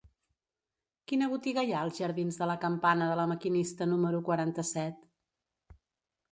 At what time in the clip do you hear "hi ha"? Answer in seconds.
1.67-1.83